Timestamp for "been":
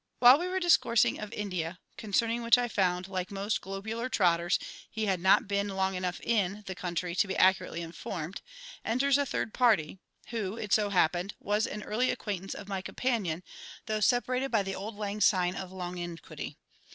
5.47-5.67